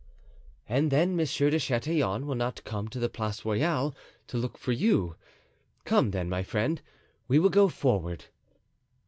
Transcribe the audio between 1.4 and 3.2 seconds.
de Chatillon will not come to the